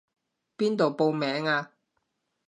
[0.57, 1.73] 邊度報名啊？